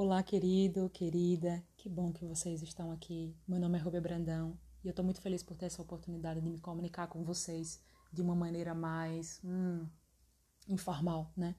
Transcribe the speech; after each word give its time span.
Olá, 0.00 0.22
querido, 0.22 0.88
querida, 0.90 1.60
que 1.76 1.88
bom 1.88 2.12
que 2.12 2.24
vocês 2.24 2.62
estão 2.62 2.92
aqui. 2.92 3.34
Meu 3.48 3.58
nome 3.58 3.76
é 3.76 3.82
Rubia 3.82 4.00
Brandão 4.00 4.56
e 4.84 4.86
eu 4.86 4.90
estou 4.90 5.04
muito 5.04 5.20
feliz 5.20 5.42
por 5.42 5.56
ter 5.56 5.66
essa 5.66 5.82
oportunidade 5.82 6.40
de 6.40 6.48
me 6.48 6.60
comunicar 6.60 7.08
com 7.08 7.24
vocês 7.24 7.80
de 8.12 8.22
uma 8.22 8.32
maneira 8.32 8.76
mais 8.76 9.40
hum, 9.42 9.88
informal, 10.68 11.32
né? 11.36 11.56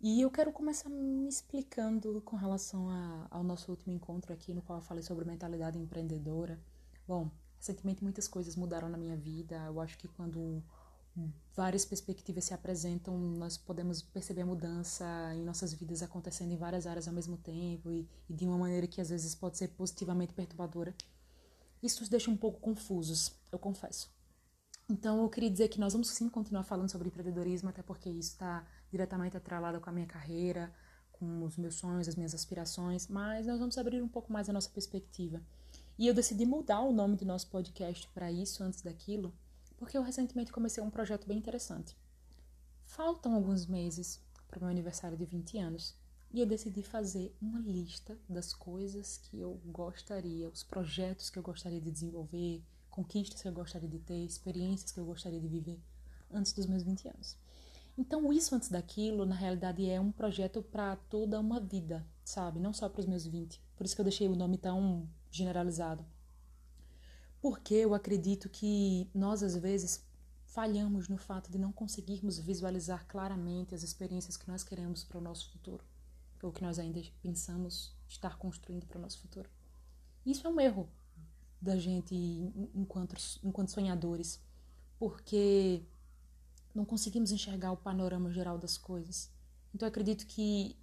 E 0.00 0.22
eu 0.22 0.30
quero 0.30 0.54
começar 0.54 0.88
me 0.88 1.28
explicando 1.28 2.22
com 2.22 2.34
relação 2.34 2.88
a, 2.88 3.26
ao 3.30 3.44
nosso 3.44 3.70
último 3.70 3.92
encontro 3.92 4.32
aqui, 4.32 4.54
no 4.54 4.62
qual 4.62 4.78
eu 4.78 4.82
falei 4.82 5.02
sobre 5.02 5.26
mentalidade 5.26 5.78
empreendedora. 5.78 6.58
Bom, 7.06 7.30
recentemente 7.58 8.02
muitas 8.02 8.26
coisas 8.26 8.56
mudaram 8.56 8.88
na 8.88 8.96
minha 8.96 9.18
vida. 9.18 9.56
Eu 9.66 9.82
acho 9.82 9.98
que 9.98 10.08
quando 10.08 10.64
várias 11.54 11.84
perspectivas 11.84 12.44
se 12.44 12.54
apresentam, 12.54 13.16
nós 13.16 13.56
podemos 13.56 14.02
perceber 14.02 14.44
mudança 14.44 15.04
em 15.34 15.44
nossas 15.44 15.72
vidas 15.72 16.02
acontecendo 16.02 16.52
em 16.52 16.56
várias 16.56 16.86
áreas 16.86 17.06
ao 17.06 17.14
mesmo 17.14 17.36
tempo 17.36 17.90
e, 17.90 18.08
e 18.28 18.34
de 18.34 18.44
uma 18.44 18.58
maneira 18.58 18.86
que 18.86 19.00
às 19.00 19.10
vezes 19.10 19.34
pode 19.34 19.56
ser 19.56 19.68
positivamente 19.68 20.32
perturbadora. 20.32 20.94
Isso 21.82 22.00
nos 22.00 22.08
deixa 22.08 22.30
um 22.30 22.36
pouco 22.36 22.60
confusos, 22.60 23.32
eu 23.52 23.58
confesso. 23.58 24.12
Então, 24.88 25.22
eu 25.22 25.30
queria 25.30 25.50
dizer 25.50 25.68
que 25.68 25.80
nós 25.80 25.92
vamos 25.92 26.10
sim 26.10 26.28
continuar 26.28 26.62
falando 26.62 26.90
sobre 26.90 27.08
empreendedorismo, 27.08 27.70
até 27.70 27.82
porque 27.82 28.10
isso 28.10 28.32
está 28.32 28.66
diretamente 28.90 29.36
atrelado 29.36 29.80
com 29.80 29.88
a 29.88 29.92
minha 29.92 30.06
carreira, 30.06 30.72
com 31.12 31.44
os 31.44 31.56
meus 31.56 31.76
sonhos, 31.76 32.08
as 32.08 32.16
minhas 32.16 32.34
aspirações, 32.34 33.06
mas 33.08 33.46
nós 33.46 33.58
vamos 33.58 33.78
abrir 33.78 34.02
um 34.02 34.08
pouco 34.08 34.32
mais 34.32 34.48
a 34.48 34.52
nossa 34.52 34.68
perspectiva. 34.68 35.40
E 35.98 36.06
eu 36.06 36.12
decidi 36.12 36.44
mudar 36.44 36.80
o 36.80 36.92
nome 36.92 37.16
do 37.16 37.24
nosso 37.24 37.48
podcast 37.48 38.08
para 38.08 38.30
isso 38.30 38.62
antes 38.62 38.82
daquilo, 38.82 39.32
porque 39.76 39.96
eu 39.96 40.02
recentemente 40.02 40.52
comecei 40.52 40.82
um 40.82 40.90
projeto 40.90 41.26
bem 41.26 41.38
interessante. 41.38 41.96
Faltam 42.84 43.34
alguns 43.34 43.66
meses 43.66 44.20
para 44.48 44.58
o 44.58 44.60
meu 44.60 44.70
aniversário 44.70 45.16
de 45.16 45.24
20 45.24 45.58
anos 45.58 45.94
e 46.32 46.40
eu 46.40 46.46
decidi 46.46 46.82
fazer 46.82 47.36
uma 47.40 47.60
lista 47.60 48.18
das 48.28 48.52
coisas 48.52 49.18
que 49.18 49.40
eu 49.40 49.60
gostaria, 49.66 50.48
os 50.48 50.62
projetos 50.62 51.30
que 51.30 51.38
eu 51.38 51.42
gostaria 51.42 51.80
de 51.80 51.90
desenvolver, 51.90 52.62
conquistas 52.90 53.40
que 53.40 53.48
eu 53.48 53.52
gostaria 53.52 53.88
de 53.88 53.98
ter, 53.98 54.24
experiências 54.24 54.90
que 54.90 54.98
eu 54.98 55.04
gostaria 55.04 55.40
de 55.40 55.48
viver 55.48 55.80
antes 56.30 56.52
dos 56.52 56.66
meus 56.66 56.82
20 56.82 57.08
anos. 57.08 57.36
Então, 57.96 58.32
isso 58.32 58.54
antes 58.54 58.68
daquilo, 58.68 59.24
na 59.24 59.36
realidade, 59.36 59.88
é 59.88 60.00
um 60.00 60.10
projeto 60.10 60.60
para 60.60 60.96
toda 60.96 61.38
uma 61.38 61.60
vida, 61.60 62.04
sabe? 62.24 62.58
Não 62.58 62.72
só 62.72 62.88
para 62.88 63.00
os 63.00 63.06
meus 63.06 63.24
20. 63.24 63.60
Por 63.76 63.86
isso 63.86 63.94
que 63.94 64.00
eu 64.00 64.04
deixei 64.04 64.28
o 64.28 64.34
nome 64.34 64.58
tão 64.58 65.08
generalizado 65.30 66.04
porque 67.44 67.74
eu 67.74 67.92
acredito 67.92 68.48
que 68.48 69.06
nós, 69.14 69.42
às 69.42 69.54
vezes, 69.54 70.02
falhamos 70.46 71.10
no 71.10 71.18
fato 71.18 71.52
de 71.52 71.58
não 71.58 71.70
conseguirmos 71.70 72.38
visualizar 72.38 73.06
claramente 73.06 73.74
as 73.74 73.82
experiências 73.82 74.34
que 74.34 74.48
nós 74.48 74.64
queremos 74.64 75.04
para 75.04 75.18
o 75.18 75.20
nosso 75.20 75.50
futuro, 75.50 75.84
ou 76.42 76.50
que 76.50 76.62
nós 76.62 76.78
ainda 76.78 77.02
pensamos 77.20 77.94
estar 78.08 78.38
construindo 78.38 78.86
para 78.86 78.96
o 78.96 79.00
nosso 79.02 79.18
futuro. 79.18 79.50
Isso 80.24 80.46
é 80.46 80.50
um 80.50 80.58
erro 80.58 80.88
da 81.60 81.76
gente 81.76 82.14
enquanto, 82.74 83.14
enquanto 83.42 83.72
sonhadores, 83.72 84.40
porque 84.98 85.82
não 86.74 86.86
conseguimos 86.86 87.30
enxergar 87.30 87.72
o 87.72 87.76
panorama 87.76 88.32
geral 88.32 88.56
das 88.56 88.78
coisas. 88.78 89.30
Então, 89.74 89.86
acredito 89.86 90.26
que 90.26 90.78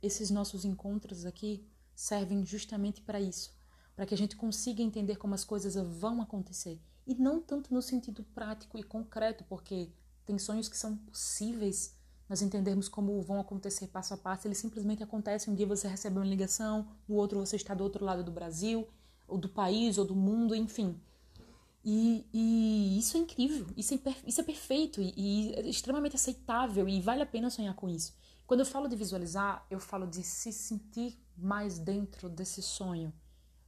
esses 0.00 0.30
nossos 0.30 0.64
encontros 0.64 1.26
aqui 1.26 1.62
servem 1.94 2.42
justamente 2.42 3.02
para 3.02 3.20
isso 3.20 3.54
para 3.96 4.04
que 4.04 4.14
a 4.14 4.18
gente 4.18 4.36
consiga 4.36 4.82
entender 4.82 5.16
como 5.16 5.34
as 5.34 5.42
coisas 5.42 5.74
vão 5.98 6.20
acontecer. 6.20 6.78
E 7.06 7.14
não 7.14 7.40
tanto 7.40 7.72
no 7.72 7.80
sentido 7.80 8.22
prático 8.34 8.78
e 8.78 8.82
concreto, 8.82 9.42
porque 9.48 9.90
tem 10.26 10.38
sonhos 10.38 10.68
que 10.68 10.76
são 10.76 10.96
possíveis 10.96 11.96
nós 12.28 12.42
entendermos 12.42 12.88
como 12.88 13.20
vão 13.22 13.40
acontecer 13.40 13.86
passo 13.86 14.12
a 14.12 14.16
passo, 14.16 14.48
eles 14.48 14.58
simplesmente 14.58 15.02
acontecem. 15.02 15.52
Um 15.52 15.56
dia 15.56 15.66
você 15.66 15.86
recebe 15.86 16.18
uma 16.18 16.26
ligação, 16.26 16.88
no 17.08 17.14
outro 17.14 17.38
você 17.38 17.56
está 17.56 17.72
do 17.72 17.84
outro 17.84 18.04
lado 18.04 18.24
do 18.24 18.32
Brasil, 18.32 18.86
ou 19.28 19.38
do 19.38 19.48
país, 19.48 19.96
ou 19.96 20.04
do 20.04 20.14
mundo, 20.14 20.54
enfim. 20.54 21.00
E, 21.84 22.26
e 22.34 22.98
isso 22.98 23.16
é 23.16 23.20
incrível, 23.20 23.68
isso 23.76 23.94
é, 23.94 23.98
isso 24.26 24.40
é 24.40 24.44
perfeito 24.44 25.00
e, 25.00 25.14
e 25.16 25.54
é 25.54 25.60
extremamente 25.68 26.16
aceitável 26.16 26.88
e 26.88 27.00
vale 27.00 27.22
a 27.22 27.26
pena 27.26 27.48
sonhar 27.48 27.76
com 27.76 27.88
isso. 27.88 28.12
Quando 28.44 28.60
eu 28.60 28.66
falo 28.66 28.88
de 28.88 28.96
visualizar, 28.96 29.64
eu 29.70 29.78
falo 29.78 30.04
de 30.04 30.24
se 30.24 30.52
sentir 30.52 31.16
mais 31.36 31.78
dentro 31.78 32.28
desse 32.28 32.60
sonho 32.60 33.12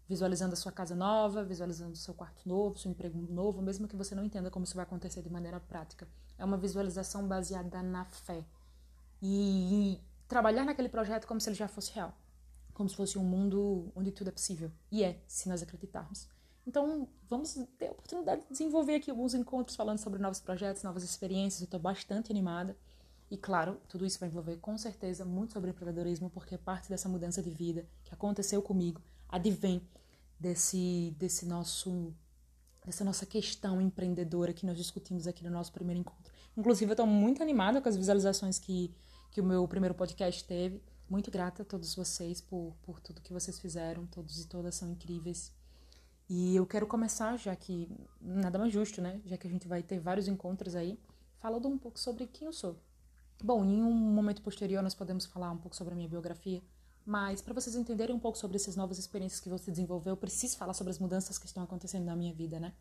visualizando 0.09 0.55
a 0.55 0.57
sua 0.57 0.73
casa 0.73 0.95
nova, 0.95 1.45
visualizando 1.45 1.93
o 1.93 1.97
seu 1.97 2.15
quarto 2.15 2.49
novo, 2.49 2.79
seu 2.79 2.91
emprego 2.91 3.19
novo, 3.31 3.61
mesmo 3.61 3.87
que 3.87 3.95
você 3.95 4.15
não 4.15 4.25
entenda 4.25 4.51
como 4.51 4.65
isso 4.65 4.75
vai 4.75 4.85
acontecer 4.85 5.23
de 5.23 5.29
maneira 5.29 5.61
prática. 5.61 6.09
É 6.39 6.45
uma 6.45 6.57
visualização 6.57 7.29
baseada 7.29 7.83
na 7.83 8.07
fé. 8.07 8.45
E, 9.21 9.97
e 9.97 10.01
trabalhar 10.27 10.65
naquele 10.65 10.89
projeto 10.89 11.27
como 11.27 11.41
se 11.41 11.51
ele 11.51 11.57
já 11.57 11.69
fosse 11.69 11.93
real. 11.93 12.17
Como 12.73 12.89
se 12.89 12.97
fosse 12.97 13.19
um 13.19 13.25
mundo 13.25 13.93
onde 13.95 14.11
tudo 14.11 14.29
é 14.29 14.31
possível. 14.31 14.73
E 14.91 15.05
é, 15.05 15.21
se 15.27 15.49
nós 15.49 15.63
acreditarmos. 15.63 16.27
Então, 16.67 17.09
vamos 17.29 17.59
ter 17.79 17.89
a 17.89 17.93
oportunidade 17.93 18.43
de 18.43 18.49
desenvolver 18.51 18.95
aqui 18.95 19.11
alguns 19.11 19.35
encontros 19.35 19.77
falando 19.77 19.99
sobre 19.99 20.21
novos 20.21 20.41
projetos, 20.41 20.83
novas 20.83 21.03
experiências. 21.03 21.61
Eu 21.61 21.67
estou 21.67 21.81
bastante 21.81 22.33
animada. 22.33 22.77
E 23.31 23.37
claro, 23.37 23.79
tudo 23.89 24.07
isso 24.07 24.19
vai 24.19 24.31
envolver 24.31 24.57
com 24.57 24.79
certeza 24.79 25.25
muito 25.25 25.53
sobre 25.53 25.69
empreendedorismo, 25.71 26.31
porque 26.31 26.57
parte 26.57 26.89
dessa 26.89 27.11
mudança 27.11 27.43
de 27.43 27.51
vida 27.51 27.87
que 28.05 28.15
aconteceu 28.15 28.63
comigo 28.63 29.03
advém 29.29 29.83
desse, 30.39 31.15
desse 31.19 31.47
nosso 31.47 32.15
dessa 32.85 33.05
nossa 33.05 33.27
questão 33.27 33.83
empreendedora 33.83 34.53
que 34.55 34.65
nós 34.65 34.77
discutimos 34.77 35.27
aqui 35.27 35.45
no 35.45 35.51
nosso 35.51 35.71
primeiro 35.71 36.01
encontro. 36.01 36.33
Inclusive, 36.57 36.91
eu 36.91 36.95
estou 36.95 37.07
muito 37.07 37.43
animada 37.43 37.83
com 37.83 37.89
as 37.89 37.97
visualizações 37.97 38.59
que, 38.59 38.91
que 39.31 39.43
o 39.43 39.45
meu 39.45 39.69
primeiro 39.69 39.95
podcast 39.95 40.43
teve. 40.45 40.83
Muito 41.09 41.31
grata 41.31 41.63
a 41.63 41.65
todos 41.67 41.95
vocês 41.95 42.41
por, 42.41 42.75
por 42.83 42.99
tudo 42.99 43.21
que 43.21 43.33
vocês 43.33 43.59
fizeram. 43.59 44.07
Todos 44.07 44.41
e 44.41 44.49
todas 44.49 44.75
são 44.75 44.91
incríveis. 44.91 45.53
E 46.31 46.57
eu 46.57 46.67
quero 46.67 46.87
começar, 46.87 47.37
já 47.37 47.55
que 47.55 47.91
nada 48.21 48.59
mais 48.59 48.73
justo, 48.73 49.03
né? 49.03 49.21
Já 49.27 49.37
que 49.37 49.47
a 49.47 49.51
gente 49.51 49.69
vai 49.69 49.83
ter 49.83 49.99
vários 50.01 50.27
encontros 50.27 50.75
aí, 50.75 50.99
falando 51.41 51.69
um 51.69 51.79
pouco 51.79 51.99
sobre 51.99 52.27
quem 52.27 52.47
eu 52.47 52.53
sou. 52.53 52.77
Bom, 53.43 53.65
em 53.65 53.83
um 53.83 53.93
momento 53.93 54.43
posterior 54.43 54.83
nós 54.83 54.95
podemos 54.95 55.25
falar 55.25 55.51
um 55.51 55.59
pouco 55.59 55.77
sobre 55.77 55.93
a 55.93 55.97
minha 55.97 56.09
biografia, 56.09 56.61
mas 57.09 57.41
para 57.41 57.55
vocês 57.55 57.75
entenderem 57.75 58.15
um 58.15 58.19
pouco 58.21 58.37
sobre 58.37 58.59
essas 58.59 58.77
novas 58.77 58.99
experiências 58.99 59.41
que 59.41 59.49
você 59.49 59.71
desenvolveu, 59.71 60.13
eu 60.13 60.17
preciso 60.19 60.59
falar 60.59 60.75
sobre 60.75 60.91
as 60.91 60.99
mudanças 60.99 61.39
que 61.39 61.47
estão 61.47 61.63
acontecendo 61.63 62.05
na 62.05 62.15
minha 62.15 62.35
vida, 62.35 62.61
né? 62.61 62.75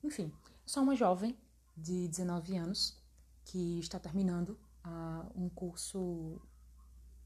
Enfim, 0.00 0.32
sou 0.64 0.84
uma 0.84 0.94
jovem 0.94 1.36
de 1.76 2.06
19 2.06 2.56
anos 2.56 2.96
que 3.44 3.80
está 3.80 3.98
terminando 3.98 4.50
uh, 4.86 5.26
um 5.34 5.48
curso 5.48 6.40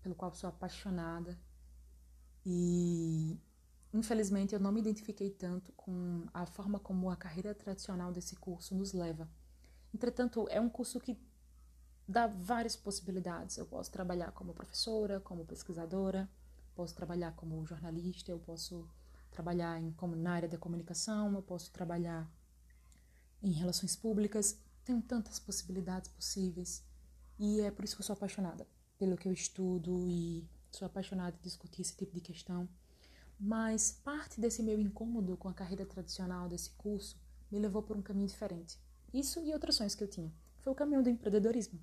pelo 0.01 0.15
qual 0.15 0.33
sou 0.33 0.49
apaixonada 0.49 1.39
e 2.47 3.39
infelizmente 3.93 4.55
eu 4.55 4.61
não 4.61 4.73
me 4.73 4.81
identifiquei 4.81 5.29
tanto 5.29 5.71
com 5.73 6.25
a 6.33 6.47
forma 6.47 6.79
como 6.79 7.11
a 7.11 7.17
carreira 7.17 7.55
tradicional 7.55 8.11
desse 8.11 8.37
curso 8.37 8.75
nos 8.75 8.95
leva. 8.95 9.29
Entretanto, 9.95 10.47
é 10.49 10.63
um 10.63 10.71
curso 10.71 10.99
que 10.99 11.21
dá 12.09 12.27
várias 12.27 12.77
possibilidades. 12.77 13.57
Eu 13.57 13.67
posso 13.67 13.91
trabalhar 13.91 14.33
como 14.33 14.55
professora, 14.55 15.21
como 15.21 15.45
pesquisadora, 15.45 16.29
posso 16.75 16.95
trabalhar 16.95 17.33
como 17.33 17.65
jornalista, 17.67 18.31
eu 18.31 18.39
posso 18.39 18.89
trabalhar 19.31 19.81
em, 19.81 19.93
como, 19.93 20.15
na 20.15 20.33
área 20.33 20.49
da 20.49 20.59
comunicação, 20.59 21.35
eu 21.35 21.43
posso 21.43 21.71
trabalhar 21.71 22.31
em 23.43 23.51
relações 23.51 23.97
públicas. 23.97 24.59
Tenho 24.85 25.03
tantas 25.03 25.39
possibilidades 25.39 26.09
possíveis 26.11 26.85
e 27.39 27.61
é 27.61 27.71
por 27.71 27.85
isso 27.85 27.97
que 27.97 28.03
eu 28.03 28.07
sou 28.07 28.15
apaixonada 28.15 28.67
pelo 28.99 29.17
que 29.17 29.29
eu 29.29 29.33
estudo 29.33 30.07
e 30.07 30.49
sou 30.71 30.87
apaixonada 30.87 31.37
em 31.37 31.43
discutir 31.43 31.83
esse 31.83 31.97
tipo 31.97 32.15
de 32.15 32.21
questão. 32.21 32.69
Mas 33.39 33.93
parte 33.93 34.41
desse 34.41 34.63
meu 34.63 34.81
incômodo 34.81 35.37
com 35.37 35.49
a 35.49 35.55
carreira 35.55 35.85
tradicional 35.85 36.49
desse 36.49 36.71
curso 36.71 37.19
me 37.51 37.59
levou 37.59 37.83
por 37.83 37.97
um 37.97 38.03
caminho 38.03 38.29
diferente. 38.29 38.79
Isso 39.13 39.43
e 39.45 39.53
outros 39.53 39.77
sonhos 39.77 39.95
que 39.95 40.03
eu 40.03 40.09
tinha. 40.09 40.33
Foi 40.59 40.73
o 40.73 40.77
caminho 40.77 41.03
do 41.03 41.11
empreendedorismo. 41.11 41.79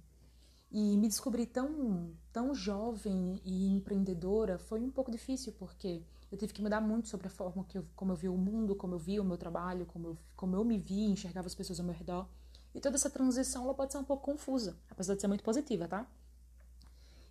E 0.73 0.97
me 0.97 1.07
descobrir 1.07 1.45
tão, 1.45 2.11
tão 2.31 2.55
jovem 2.55 3.39
e 3.45 3.67
empreendedora 3.67 4.57
foi 4.57 4.81
um 4.81 4.89
pouco 4.89 5.11
difícil, 5.11 5.53
porque 5.53 6.01
eu 6.31 6.37
tive 6.37 6.51
que 6.51 6.63
mudar 6.63 6.81
muito 6.81 7.09
sobre 7.09 7.27
a 7.27 7.29
forma 7.29 7.63
que 7.65 7.77
eu, 7.77 7.85
como 7.95 8.11
eu 8.11 8.15
vi 8.15 8.27
o 8.27 8.35
mundo, 8.35 8.75
como 8.75 8.95
eu 8.95 8.97
vi 8.97 9.19
o 9.19 9.23
meu 9.23 9.37
trabalho, 9.37 9.85
como 9.85 10.07
eu, 10.07 10.17
como 10.35 10.55
eu 10.55 10.65
me 10.65 10.79
vi, 10.79 11.03
enxergava 11.03 11.45
as 11.45 11.53
pessoas 11.53 11.79
ao 11.79 11.85
meu 11.85 11.93
redor. 11.93 12.27
E 12.73 12.81
toda 12.81 12.95
essa 12.95 13.07
transição 13.07 13.65
ela 13.65 13.75
pode 13.75 13.91
ser 13.91 13.99
um 13.99 14.03
pouco 14.03 14.23
confusa, 14.23 14.75
apesar 14.89 15.13
de 15.13 15.21
ser 15.21 15.27
muito 15.27 15.43
positiva, 15.43 15.87
tá? 15.87 16.07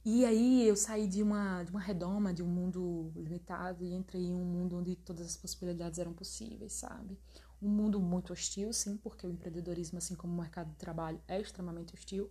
E 0.04 0.24
aí 0.24 0.68
eu 0.68 0.76
saí 0.76 1.08
de 1.08 1.20
uma, 1.20 1.64
de 1.64 1.72
uma 1.72 1.80
redoma, 1.80 2.32
de 2.32 2.44
um 2.44 2.48
mundo 2.48 3.10
limitado, 3.16 3.84
e 3.84 3.92
entrei 3.92 4.22
em 4.22 4.34
um 4.34 4.44
mundo 4.44 4.76
onde 4.76 4.94
todas 4.94 5.26
as 5.26 5.36
possibilidades 5.36 5.98
eram 5.98 6.12
possíveis, 6.12 6.74
sabe? 6.74 7.18
Um 7.60 7.68
mundo 7.68 8.00
muito 8.00 8.32
hostil, 8.32 8.72
sim, 8.72 8.96
porque 8.96 9.26
o 9.26 9.30
empreendedorismo, 9.30 9.98
assim 9.98 10.14
como 10.14 10.32
o 10.32 10.36
mercado 10.36 10.70
de 10.70 10.76
trabalho, 10.76 11.20
é 11.26 11.40
extremamente 11.40 11.92
hostil 11.92 12.30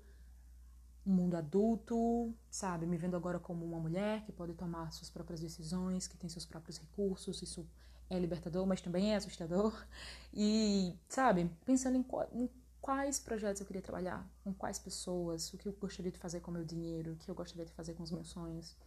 um 1.05 1.13
mundo 1.13 1.35
adulto, 1.35 2.33
sabe? 2.49 2.85
Me 2.85 2.97
vendo 2.97 3.15
agora 3.15 3.39
como 3.39 3.65
uma 3.65 3.79
mulher 3.79 4.23
que 4.23 4.31
pode 4.31 4.53
tomar 4.53 4.91
suas 4.91 5.09
próprias 5.09 5.39
decisões, 5.39 6.07
que 6.07 6.17
tem 6.17 6.29
seus 6.29 6.45
próprios 6.45 6.77
recursos, 6.77 7.41
isso 7.41 7.67
é 8.09 8.19
libertador, 8.19 8.65
mas 8.67 8.81
também 8.81 9.13
é 9.13 9.15
assustador. 9.15 9.73
E, 10.33 10.97
sabe, 11.09 11.51
pensando 11.65 11.97
em, 11.97 12.05
em 12.31 12.49
quais 12.79 13.19
projetos 13.19 13.59
eu 13.59 13.67
queria 13.67 13.81
trabalhar, 13.81 14.25
com 14.43 14.53
quais 14.53 14.79
pessoas, 14.79 15.53
o 15.53 15.57
que 15.57 15.67
eu 15.67 15.73
gostaria 15.73 16.09
de 16.11 16.17
fazer 16.17 16.39
com 16.39 16.51
o 16.51 16.53
meu 16.53 16.63
dinheiro, 16.63 17.13
o 17.13 17.15
que 17.17 17.29
eu 17.29 17.35
gostaria 17.35 17.65
de 17.65 17.73
fazer 17.73 17.93
com 17.95 18.03
os 18.03 18.11
meus 18.11 18.29
sonhos. 18.29 18.77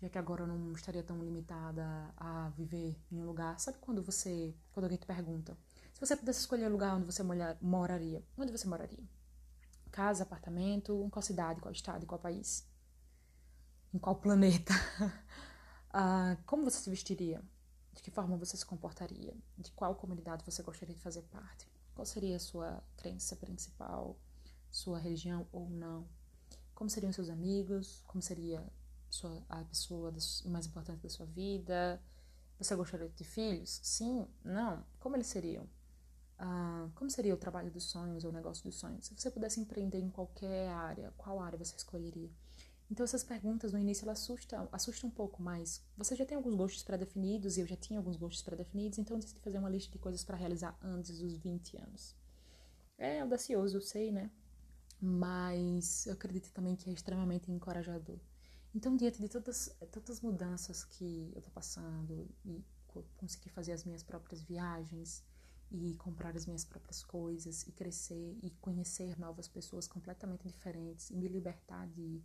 já 0.00 0.08
que 0.08 0.16
agora 0.16 0.44
eu 0.44 0.46
não 0.46 0.72
estaria 0.72 1.02
tão 1.02 1.22
limitada 1.22 1.84
a 2.16 2.48
viver 2.56 2.96
em 3.12 3.20
um 3.20 3.26
lugar. 3.26 3.58
Sabe 3.60 3.78
quando 3.80 4.02
você, 4.02 4.54
quando 4.72 4.84
alguém 4.84 4.98
te 4.98 5.06
pergunta, 5.06 5.56
se 5.92 6.00
você 6.00 6.16
pudesse 6.16 6.40
escolher 6.40 6.68
o 6.68 6.72
lugar 6.72 6.96
onde 6.96 7.04
você 7.04 7.22
moraria, 7.60 8.22
onde 8.38 8.52
você 8.52 8.66
moraria? 8.66 9.17
Casa, 9.98 10.22
apartamento, 10.22 11.02
em 11.04 11.10
qual 11.10 11.20
cidade, 11.20 11.60
qual 11.60 11.72
estado, 11.72 12.06
qual 12.06 12.20
país? 12.20 12.64
Em 13.92 13.98
qual 13.98 14.14
planeta? 14.14 14.72
ah, 15.92 16.36
como 16.46 16.62
você 16.62 16.78
se 16.78 16.88
vestiria? 16.88 17.42
De 17.92 18.00
que 18.00 18.08
forma 18.08 18.36
você 18.36 18.56
se 18.56 18.64
comportaria? 18.64 19.36
De 19.56 19.72
qual 19.72 19.96
comunidade 19.96 20.44
você 20.44 20.62
gostaria 20.62 20.94
de 20.94 21.00
fazer 21.00 21.22
parte? 21.22 21.66
Qual 21.96 22.06
seria 22.06 22.36
a 22.36 22.38
sua 22.38 22.80
crença 22.96 23.34
principal? 23.34 24.16
Sua 24.70 25.00
religião 25.00 25.48
ou 25.50 25.68
não? 25.68 26.08
Como 26.76 26.88
seriam 26.88 27.12
seus 27.12 27.28
amigos? 27.28 28.04
Como 28.06 28.22
seria 28.22 28.64
sua, 29.10 29.44
a 29.48 29.64
pessoa 29.64 30.14
mais 30.44 30.64
importante 30.64 31.02
da 31.02 31.08
sua 31.08 31.26
vida? 31.26 32.00
Você 32.56 32.76
gostaria 32.76 33.08
de 33.08 33.24
filhos? 33.24 33.80
Sim? 33.82 34.28
Não? 34.44 34.86
Como 35.00 35.16
eles 35.16 35.26
seriam? 35.26 35.68
Ah, 36.38 36.88
como 36.94 37.10
seria 37.10 37.34
o 37.34 37.36
trabalho 37.36 37.70
dos 37.70 37.84
sonhos 37.84 38.24
ou 38.24 38.30
o 38.30 38.32
negócio 38.32 38.62
dos 38.62 38.76
sonhos? 38.76 39.06
Se 39.06 39.14
você 39.14 39.30
pudesse 39.30 39.60
empreender 39.60 39.98
em 39.98 40.08
qualquer 40.08 40.68
área, 40.68 41.12
qual 41.16 41.40
área 41.40 41.58
você 41.58 41.74
escolheria? 41.76 42.30
Então 42.90 43.04
essas 43.04 43.24
perguntas 43.24 43.72
no 43.72 43.78
início 43.78 44.04
elas 44.04 44.20
assustam, 44.20 44.68
assustam 44.72 45.10
um 45.10 45.12
pouco, 45.12 45.42
mas 45.42 45.82
você 45.96 46.14
já 46.14 46.24
tem 46.24 46.36
alguns 46.36 46.54
gostos 46.54 46.82
pré-definidos 46.82 47.56
e 47.56 47.60
eu 47.60 47.66
já 47.66 47.76
tinha 47.76 47.98
alguns 47.98 48.16
gostos 48.16 48.42
pré-definidos, 48.42 48.98
então 48.98 49.16
eu 49.16 49.20
decidi 49.20 49.40
fazer 49.40 49.58
uma 49.58 49.68
lista 49.68 49.92
de 49.92 49.98
coisas 49.98 50.24
para 50.24 50.36
realizar 50.36 50.78
antes 50.80 51.18
dos 51.18 51.36
20 51.36 51.76
anos. 51.76 52.16
É 52.96 53.20
audacioso, 53.20 53.76
eu 53.76 53.80
sei, 53.82 54.10
né? 54.10 54.30
Mas 55.00 56.06
eu 56.06 56.14
acredito 56.14 56.50
também 56.52 56.74
que 56.76 56.88
é 56.88 56.92
extremamente 56.92 57.50
encorajador. 57.50 58.18
Então, 58.74 58.96
diante 58.96 59.20
de 59.20 59.28
todas, 59.28 59.74
tantas 59.90 60.20
mudanças 60.20 60.84
que 60.84 61.32
eu 61.34 61.42
tô 61.42 61.50
passando 61.50 62.28
e 62.44 62.64
conseguir 63.16 63.50
fazer 63.50 63.72
as 63.72 63.84
minhas 63.84 64.02
próprias 64.02 64.42
viagens 64.42 65.22
e 65.70 65.94
comprar 65.94 66.36
as 66.36 66.46
minhas 66.46 66.64
próprias 66.64 67.02
coisas 67.02 67.66
e 67.66 67.72
crescer 67.72 68.38
e 68.42 68.50
conhecer 68.60 69.18
novas 69.18 69.48
pessoas 69.48 69.86
completamente 69.86 70.48
diferentes 70.48 71.10
e 71.10 71.16
me 71.16 71.28
libertar 71.28 71.86
de 71.88 72.22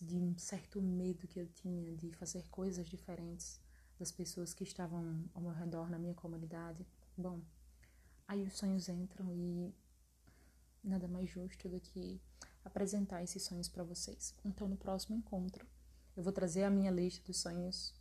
de 0.00 0.16
um 0.16 0.38
certo 0.38 0.80
medo 0.80 1.26
que 1.26 1.40
eu 1.40 1.48
tinha 1.48 1.96
de 1.96 2.12
fazer 2.12 2.46
coisas 2.48 2.88
diferentes 2.88 3.60
das 3.98 4.12
pessoas 4.12 4.54
que 4.54 4.62
estavam 4.62 5.28
ao 5.34 5.42
meu 5.42 5.52
redor 5.52 5.90
na 5.90 5.98
minha 5.98 6.14
comunidade. 6.14 6.86
Bom, 7.16 7.42
aí 8.28 8.44
os 8.44 8.54
sonhos 8.54 8.88
entram 8.88 9.32
e 9.32 9.74
nada 10.82 11.08
mais 11.08 11.28
justo 11.28 11.68
do 11.68 11.80
que 11.80 12.20
apresentar 12.64 13.22
esses 13.22 13.42
sonhos 13.42 13.68
para 13.68 13.82
vocês. 13.82 14.34
Então, 14.44 14.68
no 14.68 14.76
próximo 14.76 15.16
encontro, 15.16 15.66
eu 16.16 16.22
vou 16.22 16.32
trazer 16.32 16.64
a 16.64 16.70
minha 16.70 16.90
lista 16.90 17.24
dos 17.26 17.38
sonhos 17.38 17.94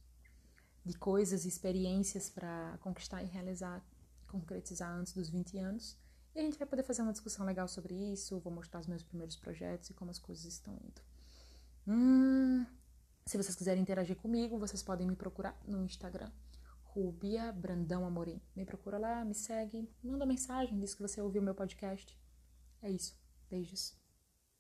de 0.86 0.94
coisas 0.94 1.46
e 1.46 1.48
experiências 1.48 2.30
para 2.30 2.78
conquistar 2.82 3.24
e 3.24 3.28
realizar, 3.28 3.84
concretizar 4.32 4.92
antes 4.92 5.14
dos 5.14 5.30
20 5.30 5.58
anos. 5.58 5.98
E 6.34 6.40
a 6.40 6.44
gente 6.44 6.58
vai 6.58 6.68
poder 6.68 6.84
fazer 6.84 7.02
uma 7.02 7.12
discussão 7.12 7.46
legal 7.46 7.68
sobre 7.68 7.94
isso. 7.94 8.40
Vou 8.40 8.54
mostrar 8.54 8.80
os 8.80 8.88
meus 8.88 9.04
primeiros 9.04 9.36
projetos 9.36 9.90
e 9.90 9.94
como 9.94 10.12
as 10.12 10.20
coisas 10.20 10.46
estão 10.46 10.74
indo. 10.76 11.02
Hum, 11.88 12.66
se 13.26 13.38
vocês 13.38 13.56
quiserem 13.56 13.82
interagir 13.82 14.16
comigo, 14.16 14.58
vocês 14.58 14.82
podem 14.82 15.08
me 15.08 15.16
procurar 15.16 15.60
no 15.68 15.84
Instagram, 15.84 16.32
Rubia 16.84 17.52
Brandão 17.52 18.06
Amorim. 18.06 18.42
Me 18.56 18.66
procura 18.66 18.98
lá, 18.98 19.26
me 19.26 19.34
segue, 19.34 19.90
manda 20.04 20.26
mensagem, 20.26 20.80
diz 20.80 20.94
que 20.94 21.02
você 21.02 21.22
ouviu 21.22 21.42
meu 21.42 21.56
podcast. 21.56 22.18
É 22.82 22.90
isso. 22.90 23.20
Beijos. 23.50 24.01